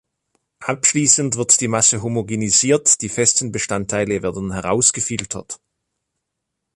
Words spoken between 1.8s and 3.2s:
homogenisiert, die